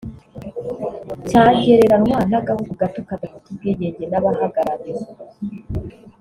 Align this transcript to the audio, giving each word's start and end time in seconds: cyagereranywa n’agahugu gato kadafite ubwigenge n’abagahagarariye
cyagereranywa 1.27 2.19
n’agahugu 2.29 2.71
gato 2.81 2.99
kadafite 3.07 3.45
ubwigenge 3.51 4.03
n’abagahagarariye 4.07 5.05